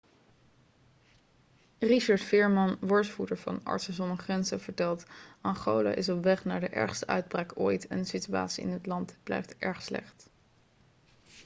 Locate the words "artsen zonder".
3.63-4.17